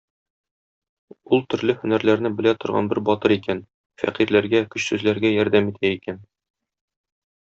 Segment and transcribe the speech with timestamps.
[1.35, 3.61] Ул төрле һөнәрләрне белә торган бер батыр икән,
[4.05, 6.19] фәкыйрьләргә, көчсезләргә ярдәм итә икән.